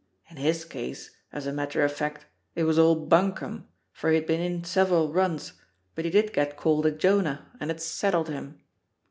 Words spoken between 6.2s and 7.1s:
get called a